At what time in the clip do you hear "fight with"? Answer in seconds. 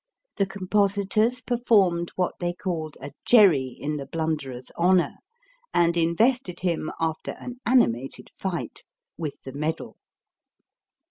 8.31-9.39